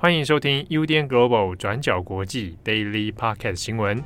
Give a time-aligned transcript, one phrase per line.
[0.00, 4.00] 欢迎收听 UDN Global 转角国际 Daily Podcast 新闻。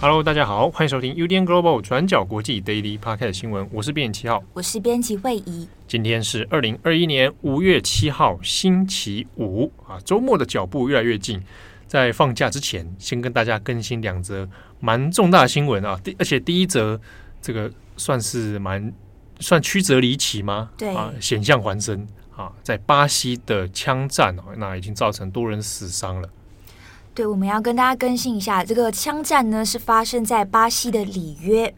[0.00, 3.68] Hello，大家好，欢迎收听 UDN Global 转角国际 Daily Podcast 新闻。
[3.70, 5.68] 我是编辑七号，我是编辑惠仪。
[5.86, 11.42] 今天是二零二一年五月七号，星期五啊，周末的脚步越来越近。
[11.88, 14.46] 在放假之前，先跟大家更新两则
[14.78, 15.98] 蛮重大的新闻啊！
[16.04, 17.00] 第而且第一则
[17.42, 18.92] 这个算是蛮
[19.40, 20.70] 算曲折离奇吗？
[20.76, 26.28] 对啊，险象环生啊，在巴西的枪战哦，那已经造成多人死伤了。
[27.14, 31.74] 对，我们要跟大家更新一下，这个枪战呢是发生在巴西的里约。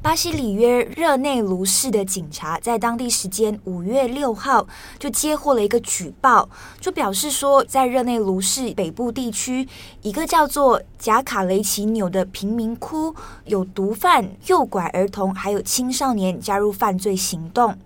[0.00, 4.66] 巴西里约热内卢市的警察在当地时间五月六号
[4.98, 6.48] 就接获了一个举报，
[6.80, 9.68] 就表示说，在热内卢市北部地区
[10.02, 13.14] 一个叫做贾卡雷奇纽的贫民窟
[13.46, 17.76] 有毒贩诱拐儿童，还有青少年加入犯罪行动。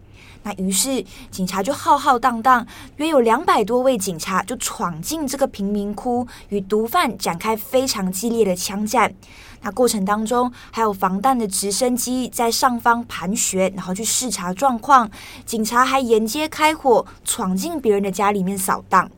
[0.44, 2.66] 那于是警察就浩浩荡荡，
[2.96, 9.14] 约有两百多位警察就闯进这个贫民窟，与毒贩展开非常激烈的枪战。
[9.62, 15.08] 那过程当中，还有防弹的直升机在上方盘旋，然后去视察状况。
[15.46, 19.10] 警察还沿街开火，闯进别人的家里面扫荡。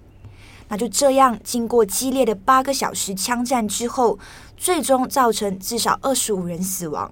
[0.68, 4.18] 那就这样，经过激烈的八个小时枪战之后，
[4.56, 7.10] 最终造成至少二十五人死亡。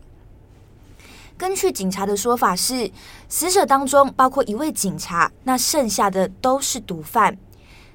[1.39, 2.91] 根据警察的说法是，
[3.29, 7.37] 死者当中包括一位警察，那剩下的都是毒贩。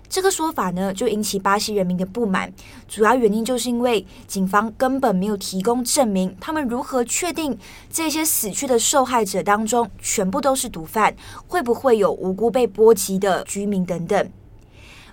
[0.09, 2.52] 这个说法呢，就引起巴西人民的不满。
[2.88, 7.58] 主要原因就是因为警方根本没有提供证明，他们如何确定
[7.89, 11.16] 这些死去的受害者当中全部都是毒贩？
[11.47, 14.31] 会不会有无辜被波及的居民等等？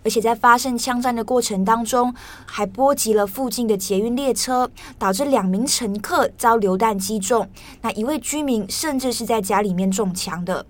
[0.05, 7.49] 而且在发生枪战的过程当中，还波及了附近的捷运列车，导致两名乘客遭流弹击中。
[7.81, 10.67] 那一位居民甚至是在家里面中枪的。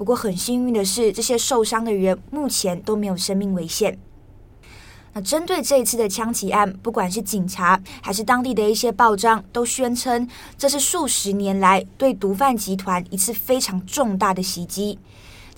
[0.00, 3.98] 不过很幸运的是，这些受伤的人目前都没有生命危险。
[5.12, 14.98] 那针对这一次的枪击案，不管是警察还是当地的一些报章，都宣称这是数十年来对毒贩集团一次非常重大的袭击。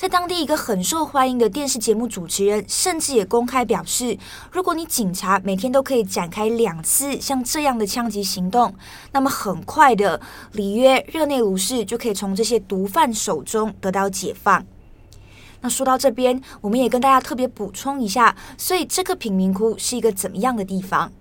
[0.02, 4.18] 在当地一个很受欢迎的电视节目主持人，甚至也公开表示，
[4.50, 8.74] 如果你警察每天都可以展开两次像这样的枪击行动，
[9.12, 10.20] 那么很快的，
[10.54, 14.66] 里约热内卢市就可以从这些毒贩手中得到解放。
[15.60, 21.12] 那说到这边，我们也跟大家特别补充一下，所以这个贫民窟是一个怎么样的地方？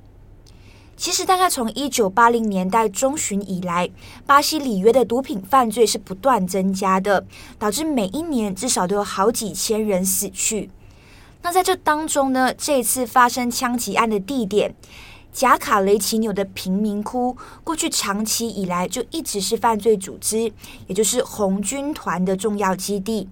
[1.01, 3.89] 其实，大概从一九八零年代中旬以来，
[4.28, 7.25] 巴西里约的毒品犯罪是不断增加的，
[7.57, 10.69] 导致每一年至少都有好几千人死去。
[11.41, 14.75] 那在这当中呢，这次发生枪击案的地点——
[15.34, 20.53] 贾卡雷奇纽的贫民窟，过去长期以来就一直是犯罪组织，
[20.85, 23.28] 也就是红军团的重要基地。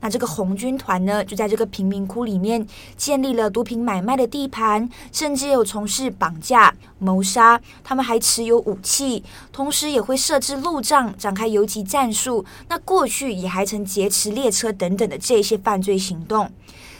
[0.00, 7.60] 那这个红军团呢，就在这个贫民窟里面建立了毒品买卖的地盘，甚至有从事绑架、谋杀。
[7.82, 12.44] 他们还持有武器，同时也会设置路障，展开游击战术。
[12.68, 16.50] 那过去也还曾劫持列车等等的这些犯罪行动。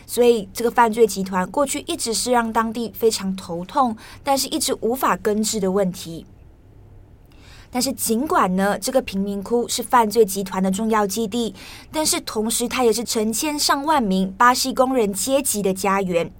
[0.07, 6.25] 所以，这个犯罪集团过去一直是让当地非常头痛，但是一直无法根治的问题。
[7.71, 11.55] 但是，尽管呢，这个贫民窟是犯罪集团的重要基地，
[11.93, 16.31] 但是同时它也是成千上万名巴西工人阶级的家园。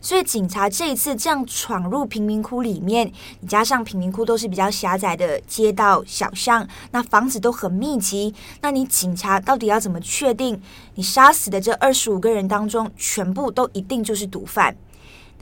[0.00, 3.12] 所以，警察这一次这样闯入贫民窟里面，
[3.46, 10.60] 加上贫民窟都是比较狭窄的街道小巷，那房子都很密集，那你警察到底要怎么确定
[10.96, 14.74] 你杀死的这二十五个人当中，全部都一定就是毒贩？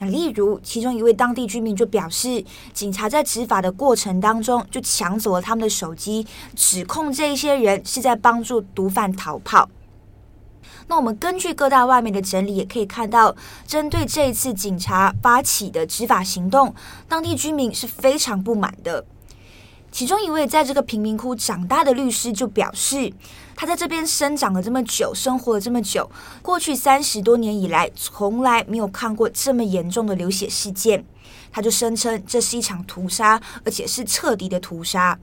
[0.03, 6.25] 那例如，其中一位当地居民就表示，警察在执法的过程当中就抢走了他们的手机，
[6.55, 9.69] 指控这一些人是在帮助毒贩逃跑。
[10.87, 13.35] 那我们根据各大外媒的整理，也可以看到，
[13.67, 16.73] 针对这一次警察发起的执法行动，
[17.07, 19.05] 当地居民是非常不满的。
[19.91, 23.11] 其中一位在这个贫民窟长大的律师就表示，
[23.55, 26.09] 他在这边生长了这么久，生活了这么久，
[26.41, 31.05] 过去三十多年以来，从来没有看过这么严重的流血事件。
[31.51, 35.19] 他就声称这是一场屠杀，而且是彻底的屠杀。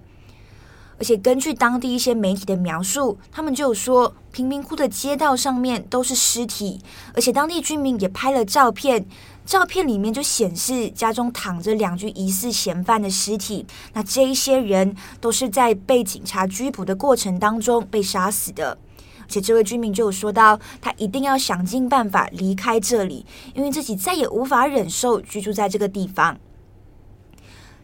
[0.99, 6.81] 而且根据当地一些媒体的描述，他们就说，贫民窟的街道上面都是尸体，
[7.15, 9.07] 而且当地居民也拍了照片。
[9.47, 13.65] 照片里面就显示家中躺着两具疑似嫌犯的尸体，
[13.95, 18.77] 那这一些人都是在被警察拘捕的过程当中被杀死的。
[19.21, 23.25] 而且这位居民就有说到，他一定要想尽办法离开这里，
[23.55, 26.39] 因为自己再也无法忍受居住在这个地方。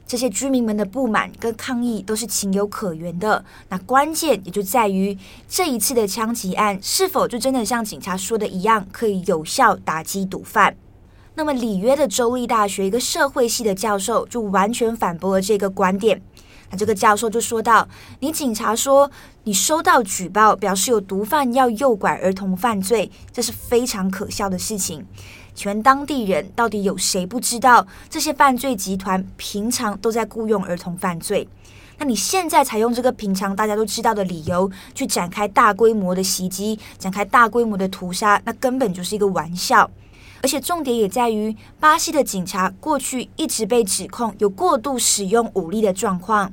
[0.06, 3.44] 这些居民们的不满跟抗议都是情有可原的。
[3.68, 5.16] 那关键也就在于
[5.48, 10.76] 这一次的枪击案是否就真的像警察说的一样，可以有效打击毒贩。
[11.36, 16.22] 那么，里约的州立大学一个社会系的教授就完全反驳了这个观点。
[16.70, 17.88] 那这个教授就说到
[18.20, 19.10] ：“你警察说
[19.42, 25.04] 你收到举报，表示有毒贩要诱拐儿童犯罪，这是非常可笑的事情。
[25.54, 31.48] 请问当地人到底有谁不知道这些犯罪集团平常都在雇佣儿童犯罪？
[31.96, 39.88] 那你现在才用这个平常大家都知道的理由去展开大规模的袭击，展开大规模的屠杀，那根本就是一个玩笑。”
[40.42, 46.52] 而且重点也在于，巴西的警察过去一直被指控有过度使用武力的状况。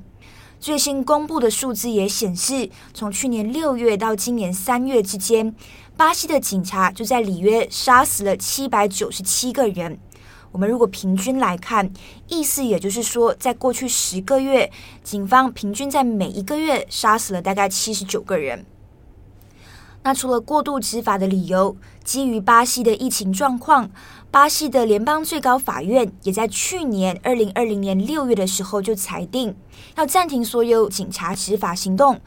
[0.62, 5.56] 最新公布的数字也显示，从去年六月到今年三月之间，
[5.98, 9.98] 巴西的警察就在里约杀死了七百九十七个人。
[10.52, 11.92] 我们如果平均来看，
[12.28, 14.72] 意思也就是说，在过去十个月，
[15.04, 18.64] 警方平均在每一个月杀死了大概七十九个人。
[20.04, 23.90] 那除了过度执法的理由，基于巴西的疫情状况，
[24.32, 29.54] 巴西的联邦最高法院也在去年二零二零年六月的时候就裁定，
[29.98, 32.18] 要暂停所有警察执法行动。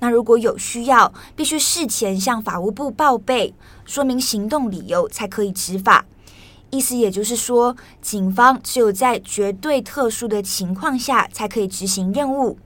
[0.00, 3.54] 那如果有需要，必须事前向法务部报备，
[3.84, 6.04] 说明行动理由才可以执法。
[6.70, 12.58] 意思也就是说，警方只有在绝对特殊的情况下才可以执行任务。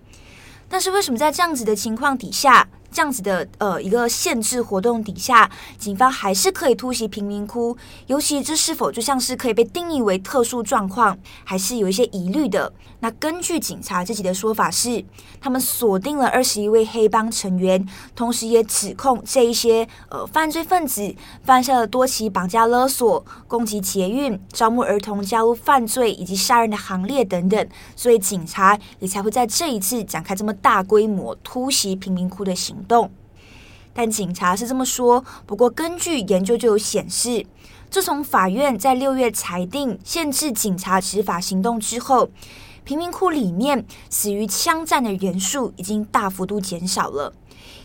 [0.70, 2.66] 但是为什么在这样子的情况底下，
[2.96, 7.76] 这样子的呃一个限制活动底下，警方还是可以突袭贫民窟，
[8.06, 12.72] 尤其这是否就像是可以被定义为特殊状况，还是有一些疑虑的。
[13.00, 15.04] 那根据警察自己的说法是，
[15.42, 21.14] 他们锁定了二十一位黑帮成员，同时也指控这一些呃犯罪分子
[21.44, 32.74] 犯下了多起绑架勒索、攻击捷运、招募儿童加入犯罪以及杀人的行列等等，所以警察也才会在这一次展开这么大规模突袭贫民窟的行。
[32.86, 33.10] 动，
[33.92, 35.24] 但警察是这么说。
[35.44, 37.44] 不过，根据研究就有显示，
[37.90, 42.30] 自从法院在六月裁定限制警察执法行动之后，
[42.84, 47.32] 贫民窟里面死于枪战的人数已经大幅度减少了。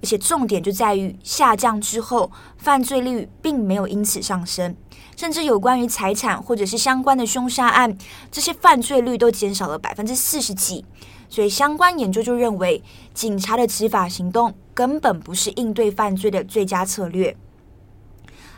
[0.03, 4.75] 而且，重点就在于下降之后，犯罪率并没有因此上升，
[5.15, 7.95] 甚至有关于财产或者是相关的凶杀案，
[8.31, 10.83] 这些犯罪率都减少了百分之四十几。
[11.29, 12.83] 所以，相关研究就认为，
[13.13, 17.37] 警察的执法行动根本不是应对犯罪的最佳策略。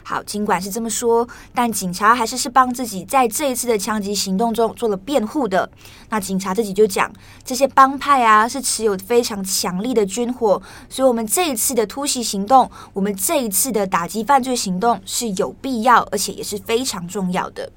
[0.04, 5.70] 好，尽管是这么说，但警察还是是帮自己在这一次的枪击行动中做了辩护的。
[6.08, 7.12] 那警察自己就讲，
[7.44, 17.70] 这些帮派啊是持有非常强力的军火，所以我们这一次的突袭行动，我们这一次的打击犯罪行动是有必要，而且也是非常重要的。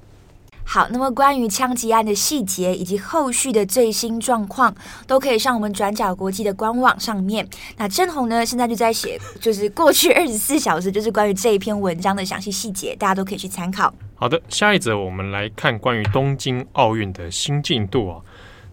[0.69, 4.75] 好，那么关于枪击案的细节以及后续的最新状况，
[5.07, 7.47] 都可以上我们转角国际的官网上面。
[7.77, 13.91] 那镇宏呢，现在就在写，就是过去 二十四小时，就是关于这一篇文章的详细细节，大家都可以去参考。
[14.15, 18.19] 好的，下一则我们来看关于东京奥运的新进度啊。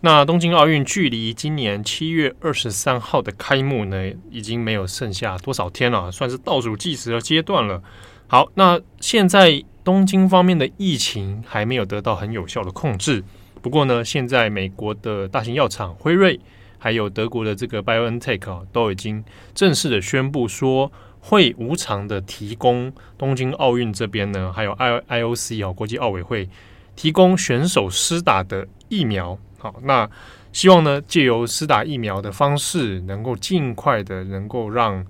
[0.01, 7.81] 那东京奥运距离今年七月二十三号的开幕呢，已经没有剩下多少天了，算是倒数计时的阶段了。
[8.27, 9.63] 好，那现在。
[9.85, 13.23] 东京方面的疫情还没有得到很有效的控制，
[13.61, 16.41] 不过呢，现在美国的大型药厂辉瑞，
[16.79, 19.23] 还有德国的这个 BioNTech 啊，都已经
[19.55, 26.49] 正式的宣布说会无偿的提供东京奥运这边呢，还有 I IOC 啊，国际奥委会
[26.97, 29.39] 提供选手施打的疫苗。
[29.59, 30.09] 好，那
[30.51, 35.05] 希望呢，借由施打疫苗的方式，能够尽快的能够让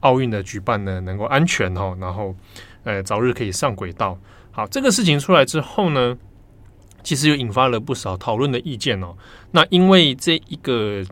[0.00, 2.32] 奥运的举办呢，能够安全哈，然后。
[2.84, 4.18] 呃，早日可以上轨道。
[4.50, 6.16] 好，这个事情出来之后呢，
[7.02, 9.16] 其实又引发了不少讨论的意见哦。
[9.50, 11.02] 那因为这一个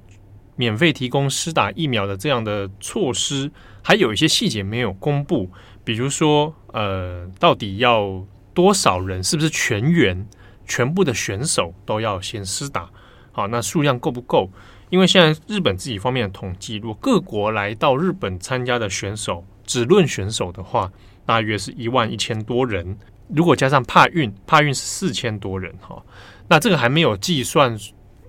[0.54, 3.50] 免费提供施打疫苗的这样的措施，
[3.82, 5.50] 还有一些细节没有公布，
[5.82, 8.24] 比如说，呃，到底要
[8.54, 9.20] 多少人？
[9.24, 10.24] 是不是全员
[10.66, 12.88] 全部的选手都要先施打？
[13.32, 14.48] 好，那数量够不够？
[14.90, 20.92] 因为现在日本自己方面的统计，如果各国来到日本参加的选手，只论选手的话。
[21.24, 22.96] 大约是一万一千多人，
[23.28, 26.02] 如果加上帕运，帕运是四千多人哈。
[26.48, 27.78] 那这个还没有计算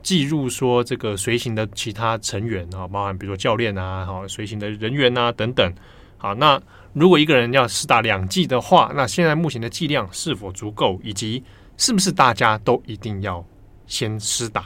[0.02, 5.74] 计入说这个随行的其他成员啊，包含比如说教练啊，哈，随行的人员啊等等。
[6.18, 6.62] 好，那
[6.94, 11.44] 如果一个人要施打两剂的话，那现在目前的剂量是否足够，以及
[11.78, 13.46] 是不是大家都一定要
[13.88, 14.66] 先施打？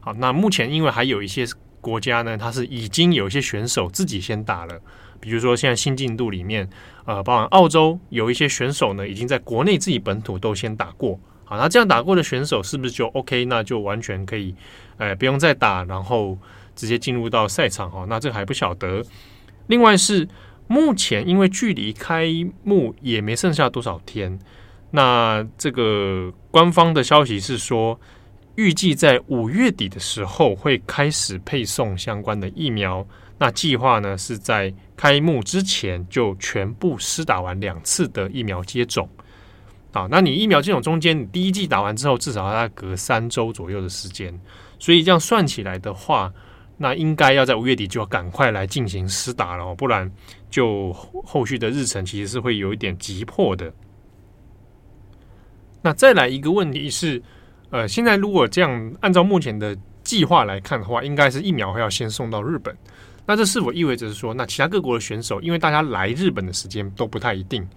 [0.00, 1.46] 好，那目前因为还有一些
[1.80, 4.80] 国家呢，它是已经有一些选手自己先打了。
[5.24, 6.68] 比如说，现在新进度里面，
[7.06, 13.46] 呃，包含澳洲有一些选手呢，已经在国内自己本土都先打过，好，那这样打过的选手是不是就 OK？
[13.46, 14.54] 那就完全可以，
[14.98, 16.36] 呃，不用再打，然后
[16.76, 18.04] 直接进入到赛场哈。
[18.06, 19.02] 那这还不晓得。
[19.68, 20.28] 另外是
[20.66, 22.26] 目前因为距离开
[22.62, 24.38] 幕也没剩下多少天，
[24.90, 27.98] 那这个官方的消息是说，
[28.56, 33.06] 预计在五月底的时候会开始配送相关的疫苗。
[33.36, 39.08] 那计划呢是在开幕之前就全部施打完两次的疫苗接种。
[39.92, 44.40] 好，那你疫苗接种中间，你第一剂打完之后，至少要隔三周左右的时间，
[44.78, 46.32] 所以这样算起来的话，
[46.78, 50.10] 那应该要在五月底就要赶快来进行施打了，不然
[50.50, 53.72] 就后续的日程其实是会有一点急迫的。
[55.82, 57.22] 那再来一个问题是，
[57.74, 62.72] 呃，现在如果这样按照目前的计划来看的话，应该是疫苗会要先送到日本，
[63.26, 67.68] 那这是否意味着说，那其他各国的选手，因为大家来日本的时间都不太一定。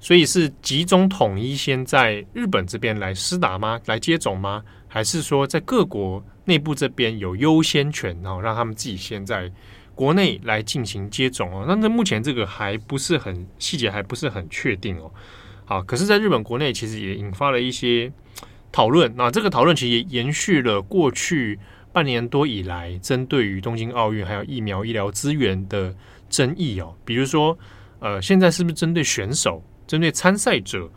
[0.00, 3.78] 所以是集中统一先在日本这边来施打吗？
[3.84, 4.62] 来接种吗？
[4.88, 9.52] 还是说在各国内部这边有优先权，然后让他们自己先在
[9.94, 11.66] 国内来进行接种哦？
[11.68, 15.12] 那那目前这个还不是很细节，还不是很确定哦。
[15.66, 18.10] 好，可是在日本国内其实也引发了一些
[18.72, 19.12] 讨论。
[19.14, 21.58] 那这个讨论其实也延续了过去
[21.92, 25.94] 半年多以来，针对于东京奥运还有疫苗医疗资源的
[26.28, 26.92] 争议哦。
[27.04, 27.56] 比如说，
[28.00, 29.62] 呃，现在是不是针对选手？
[29.86, 30.90] 针对参赛者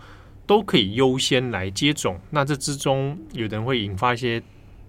[0.48, 4.42] 都可以优先来接种，那这之中有的人会引发一些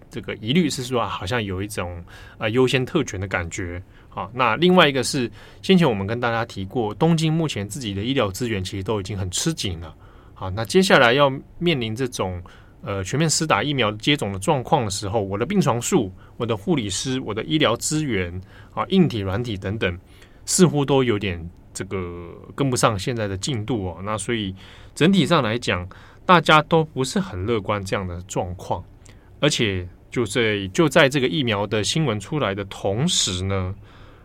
[0.09, 2.01] 这个疑虑，是说啊，好像有一种
[2.37, 3.81] 啊优先特权的感觉。
[4.07, 5.29] 好，那另外一个是
[5.61, 9.93] 先前我们跟大家提过，东京目前自己的医疗资源其实都已经很吃紧了。
[10.33, 11.29] 好，那接下来要
[11.59, 12.41] 面临这种
[12.81, 18.41] 呃全面施打疫苗接种的状况的时候，我的病床数、我的护理师、我的医疗资源
[18.73, 19.99] 啊，硬体、软体等等，
[20.45, 21.49] 似乎都有点。
[21.73, 24.55] 这个跟不上现在的进度哦，那所以
[24.95, 25.87] 整体上来讲，
[26.25, 28.83] 大家都不是很乐观这样的状况。
[29.39, 33.75] 而且就在就在这个疫苗的新闻出来的同时呢，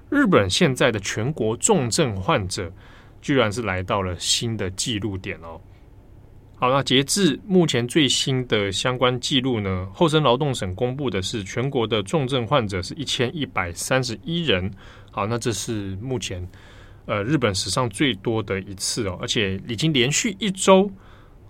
[0.08, 2.72] 日本现在的全国重症患者
[3.20, 5.60] 居然是来到了新的记录点哦。
[6.62, 14.70] 好，那截至目前最新的相关记录呢，厚生劳动省公布的是全国的重症患者是一千一百三十一人。
[15.10, 16.48] 好，那这是目前。
[17.06, 20.88] 呃，日本史上最多的一次哦，而且已经连续一周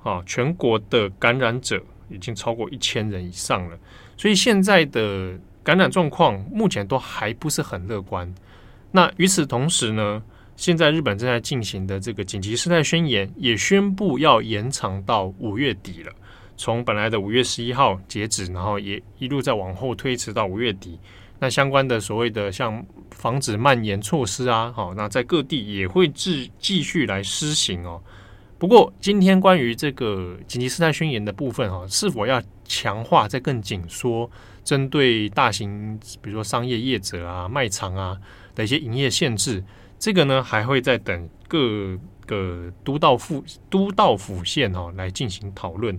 [0.03, 1.79] 啊，全国的感染者
[2.09, 3.79] 已经超过一千人以上了。
[4.17, 8.35] 所以现在的感染状况目前都还不是很乐观。
[8.93, 10.23] 那与此同时呢，
[10.57, 16.13] 现在日本正在进行的这个紧急事态宣言也宣布要延长到五月底了，
[16.57, 20.99] 从本来的五月十一号截止，然后也一路再往后推迟到五月底。
[21.41, 28.01] 那相关的所谓的像防止蔓延措施啊，好，那在各地也会继继续来施行哦。
[28.59, 34.31] 不过今天关于这个紧急事态宣言的部分哈，是否要强化再更紧缩，
[34.63, 38.17] 针对大型比如说商业业者啊、卖场啊
[38.55, 39.65] 的一些营业限制，
[40.03, 45.97] 这个呢还会再等各个都道府都道府县哦来进行讨论。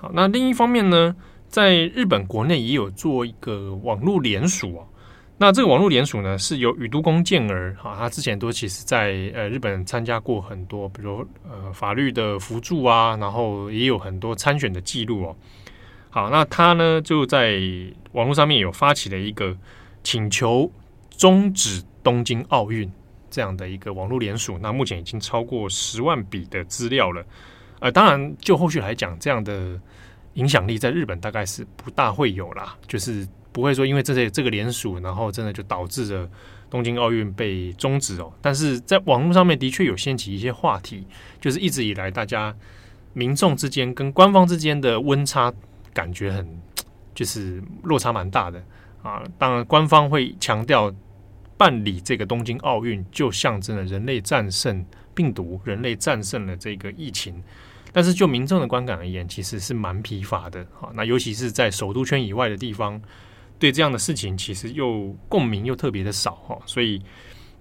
[0.00, 1.14] 好，那另一方面呢？
[1.46, 4.88] 在日本国内也有做一个网络联署哦，
[5.38, 15.36] 那这个网络联署呢，是由宇都宫健儿哈，他之前都其实在呃日本参加过很多，比如呃法律的辅助啊，然后也有很多参选的记录哦。
[16.10, 17.56] 好，那他呢就在
[18.12, 19.56] 网络上面有发起了一个
[20.02, 20.70] 请求
[21.16, 22.90] 终止东京奥运
[23.28, 27.22] 这样的一个网络联署，那目前已经超过十万笔的资料了。
[27.80, 29.78] 呃，当然就后续来讲，这样的。
[30.34, 36.30] 影响力在日本大概是不大会有啦，就是不会说因为这些这个联署，然后真的就导致了
[36.70, 38.32] 东京奥运被终止哦。
[38.40, 41.04] 但是在网络上面的确有掀起一些话题，
[41.40, 42.54] 就是一直以来大家
[43.14, 45.52] 民众之间跟官方之间的温差
[45.92, 46.46] 感觉很，
[47.16, 48.62] 就是落差蛮大的
[49.02, 49.20] 啊。
[49.38, 50.94] 当然官方会强调
[51.58, 54.82] 办理这个东京奥运就象征了人类战胜
[55.14, 57.42] 病毒，人类战胜了这个疫情。
[57.92, 60.64] 但是就民众的观感而言，其实是蛮疲乏的。
[60.78, 63.00] 好，那尤其是在首都圈以外的地方，
[63.58, 66.58] 对这样的事情其实又共鸣又特别的少哈。
[66.64, 67.02] 所以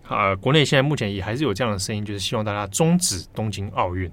[0.08, 4.12] 啊，国内现在目前也还是有这样的声音，就是希望大家终止东京奥运。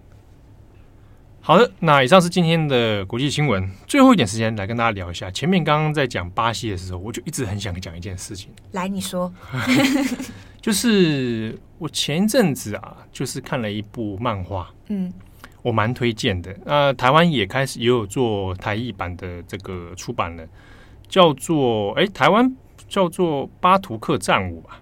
[1.46, 3.68] 好的，那以上是今天的国际新闻。
[3.86, 8.50] 最后一点时间来跟大家聊一下，前面刚刚在讲巴西的时候，我就一直很想讲一件事情。
[8.72, 9.30] 来，你说，
[10.62, 15.12] 就是我前一阵子啊，就是看了一部漫画，嗯。
[15.60, 20.46] 我蛮推荐的，那台湾也开始也有做台译版的这个出版了，
[21.08, 22.54] 叫做哎，台湾
[22.88, 24.80] 叫做巴图克战舞吧，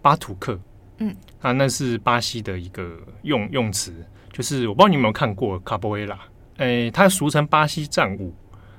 [0.00, 0.58] 巴图克，
[0.98, 3.94] 嗯，啊，那是巴西的一个用用词，
[4.32, 6.18] 就是我不知道你有没有看过卡波维拉，
[6.56, 8.34] 诶，它俗称巴西战舞，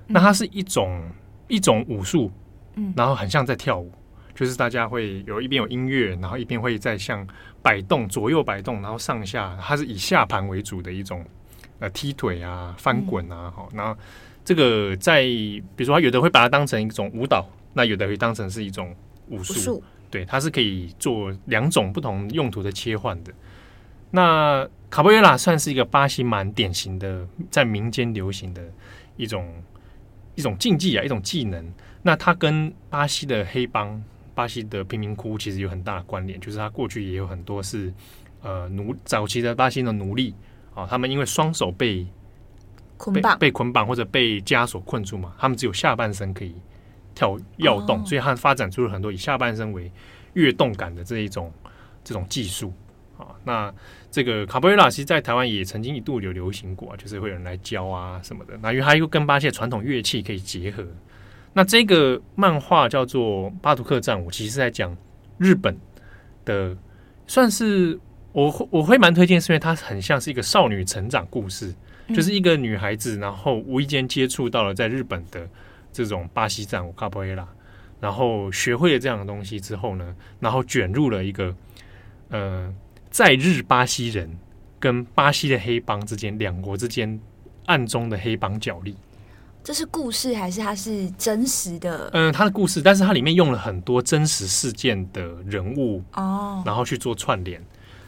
[0.07, 1.12] 那它是一种、嗯、
[1.48, 2.31] 一种武术，
[2.75, 3.91] 嗯，然后很像在跳舞，
[4.33, 7.25] 就是大家会有一边有音乐，然后一边会在像
[7.62, 11.24] 摆动，左右摆动，然后上下，它是以下盘为主的一种，
[11.79, 13.95] 呃，踢腿啊，翻滚啊，好、嗯，然后
[14.43, 18.93] 这个在比如说，有的会把它当成一种舞蹈，那有的会当成是一种
[19.29, 23.31] 武术，对，它是可以做两种不同用途的切换的。
[24.12, 28.62] 那卡波维拉算是一个巴西蛮典型的在民间流行的
[29.17, 29.51] 一种
[30.35, 31.73] 一种竞技啊，一种技能。
[32.03, 34.00] 那它跟巴西的黑帮、
[34.35, 37.91] 巴西的贫民窟其实有很大的关联，就是它过去也有很多是
[38.43, 40.35] 呃奴早期的巴西的奴隶
[40.75, 42.05] 啊，他们因为双手被
[42.97, 46.53] 捆绑、被捆绑或者被枷锁困住嘛，他们只有下半身可以
[47.15, 49.91] 跳跃动，所以他发展出了很多以下半身为
[50.33, 51.51] 跃动感的这一种
[52.03, 52.71] 这种技术。
[53.46, 53.74] 那
[54.12, 58.58] 这个卡波维拉其实在台湾也曾经一度有流行过，就是会有人来教啊什么的。
[58.62, 60.86] 那因为它又跟巴西的传统乐器可以结合。
[61.53, 64.96] 那这个漫画叫做《巴图克战舞》，其实是在讲
[65.38, 65.77] 日本
[66.46, 66.75] 的，
[67.27, 68.00] 算是
[68.32, 71.74] 我我会蛮推荐，是因为它很像是一个少女成长故事，
[72.10, 75.48] 就是一个女孩子，然后无意间接触到了在日本的
[75.91, 77.48] 这种巴西战舞卡波维拉，
[78.00, 81.55] 然后学会了这样的东西之后呢，然后卷入了一个
[82.29, 82.74] 呃。
[83.13, 84.27] 在日巴西人
[84.79, 87.20] 跟巴西的黑帮之间，两国之间
[87.67, 88.96] 暗中的黑帮角力，
[89.63, 92.10] 这是故事还是它是真实的？
[92.12, 97.63] 嗯，它的故事，但是它里面用了很多真实事件的人物哦，然后去做串联。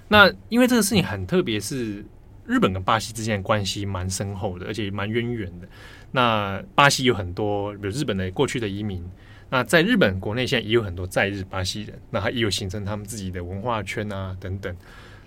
[0.08, 2.04] 那因为这个事情很特别，是
[2.48, 5.68] 日本跟巴西之间的关系蛮深厚的，而且蛮渊源的。
[6.14, 9.08] 那巴西有很多，比如日本的过去的移民。
[9.48, 14.76] 那在日本国内现在也有很多在日巴西人，那他也有形成他们自己的文化圈啊等等。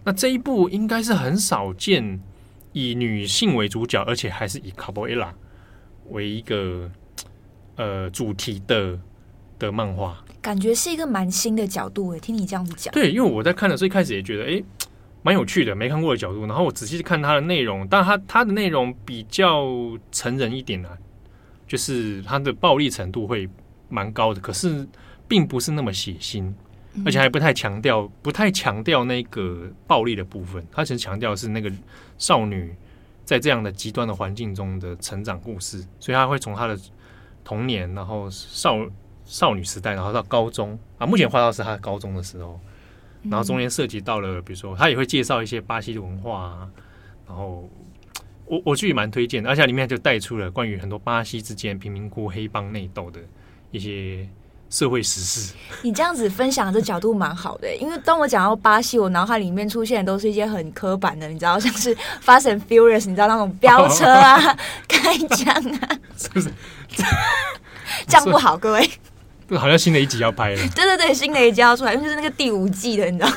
[0.05, 2.21] 那这一部应该是很少见
[2.73, 5.33] 以女性为主角，而且还是以卡波埃拉
[6.09, 6.91] 为一个
[7.77, 8.99] 呃主题的
[9.57, 12.19] 的漫画，感觉是一个蛮新的角度诶。
[12.19, 14.65] 听你这样子讲，对，因为我在看的最开始也觉得诶
[15.23, 16.45] 蛮有趣的，没看过的角度。
[16.45, 19.65] 然后我仔细看它的内容，但它它的内容比较
[20.11, 20.99] 成人一点啊，
[21.69, 23.49] 就是它的暴力程度会。
[23.89, 24.87] 蛮高的，可是
[25.27, 26.53] 并不是那么血腥，
[27.05, 30.65] 而且还不太强调，不太强调那个暴力的部分。
[30.71, 31.71] 他其实强调是那个
[32.17, 32.75] 少女
[33.25, 36.79] 在这样的极端的环境中的成长故事，所以他会从他的
[37.45, 38.79] 童年，然后少
[39.25, 41.07] 少女时代，然后到高中啊。
[41.07, 42.61] 目前画到是他高中的时候，
[43.23, 46.71] 然后中间涉及到了，比如说他也会介绍一些巴西的文化啊，
[47.27, 47.69] 然后。
[48.51, 53.21] 我我自己蛮推荐的，而且里面就带出了关于很多巴西之间贫民窟黑帮内斗的。
[53.71, 54.27] 一些
[54.71, 66.51] 社会时事，你这样子分享的这角度蛮好的，因为当我讲到巴西，我脑海里面出现的都是一些很刻板的，你知道，像是 Fast and Furious，你知道那种飙车啊、开枪啊， 是不是？
[68.07, 68.91] 这样不好，各位。
[69.49, 70.57] 这好像新的一集要拍了。
[70.75, 73.31] 对对对，新的一集要出来，因为就是那个第五季的，你知道，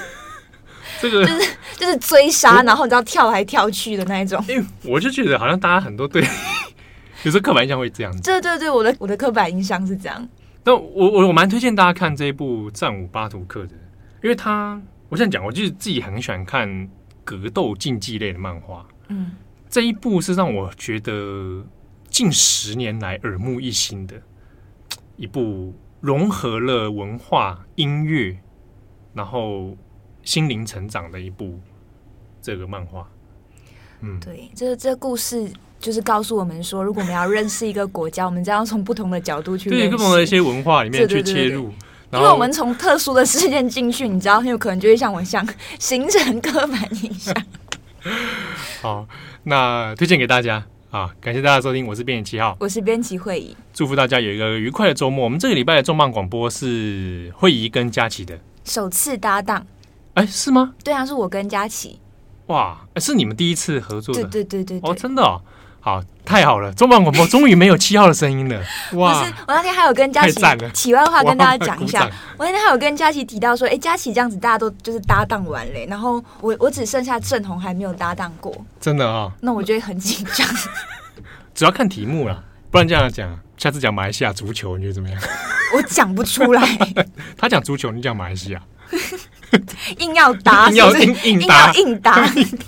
[0.99, 4.43] 这个就是就是追杀，然后你知道跳来跳去的那一种。
[4.49, 6.21] 因为我就觉得好像大家很多对，
[7.23, 8.21] 有时候刻板印象会这样子。
[8.21, 10.27] 对对对，我的我的刻板印象是这样。
[10.63, 13.73] 那我我我蛮推荐大家看这一部《战舞巴图克》的，
[14.23, 16.89] 因为他我想讲，我就是自己很喜欢看
[17.23, 18.85] 格斗竞技类的漫画。
[19.09, 19.31] 嗯，
[19.69, 21.65] 这一部是让我觉得
[22.09, 24.15] 近十年来耳目一新的
[25.15, 28.37] 一部融合了文化、音乐，
[29.13, 29.75] 然后
[30.23, 31.59] 心灵成长的一部
[32.41, 33.07] 这个漫画。
[34.01, 35.51] 嗯，对，这这故事。
[35.79, 41.73] 就是告诉我们说，如果我们要认识一个国家，我们将要从不同的角度去对不同的一些文化里面去切入。
[42.13, 45.43] 因为我们从特殊的事件进去，你知道，很有可能就会像我像
[45.79, 47.35] 形成刻板印象。
[48.79, 49.07] 好，
[49.45, 51.09] 那推荐给大家啊！
[51.19, 55.23] 感谢大家收听，我是编辑七号，我是编辑慧仪，祝福大家有一个愉快的周末。
[55.23, 59.65] 我们这个礼拜的重磅广播是慧仪跟佳琪的首次搭档，
[60.13, 60.75] 哎，是吗？
[60.83, 61.97] 对啊，是我跟佳琪。
[62.51, 64.23] 哇，是你们第一次合作的？
[64.25, 65.41] 对对对对，哦，真的哦。
[65.83, 66.71] 好，太好了！
[66.73, 68.61] 重磅广播终于没有七号的声音了。
[68.93, 69.19] 哇！
[69.19, 70.39] 不是，我那天还有跟佳琪，
[70.75, 79.31] 题外话跟大家讲一下，我那天还有跟佳琪提到说，哎、欸，佳琪这样子大家都就是搭档完嘞，然后我我只剩下郑红还没有搭档过，真的啊、哦？
[79.41, 80.47] 那我觉得很紧张。
[81.55, 85.19] 主要看题目啦，不然这样讲，下次讲马来西亚足球，你觉得怎么样？
[85.75, 86.61] 我讲不出来。
[87.35, 88.61] 他讲足球，你讲马来西亚。
[89.97, 91.29] 硬要答， 是不是？
[91.29, 92.23] 硬要硬答。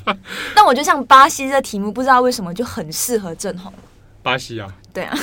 [0.55, 3.71] 但 我觉得像巴西这题目，不知道为什么就很适合郑红。
[4.21, 5.17] 巴西啊，对啊，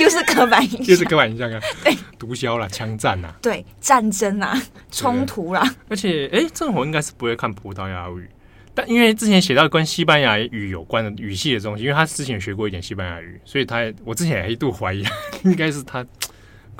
[0.00, 1.60] 又是刻板印象，又是刻板印象啊。
[1.84, 5.62] 对，毒枭啦，枪战啊，对，战争啊，冲突啦。
[5.88, 8.28] 而且，哎，郑红应该是不会看葡萄牙语，
[8.74, 15.04] 但因为之前写到跟西班牙语有关的语系的东西，因为他之前学过一点西班牙语，所以他我之前也一度怀疑，
[15.44, 16.04] 应该是他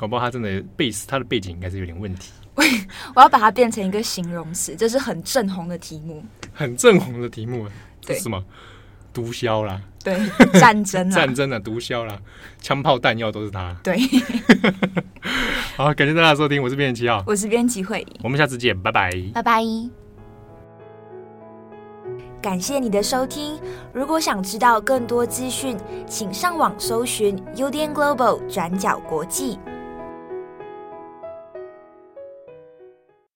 [0.03, 2.33] 搞不好他真的背他的背景应该是有点问题。
[3.15, 7.69] 我要把它变成一个形容词，这是很正红的题目，很正红的题目，
[8.05, 8.45] 对，是吗？
[9.13, 10.19] 毒枭啦，对，
[10.59, 12.19] 战争啊， 战争啊，毒枭啦，
[12.61, 13.97] 枪炮弹药都是他，对。
[15.77, 19.63] 好，感谢大家收听，我是编辑七号，我是编辑会，我们下次见，拜拜，拜拜。
[22.43, 23.57] 感谢你的收听，
[23.93, 29.61] 如果想知道更多资讯，请上网搜寻 UDN Global 转角国际。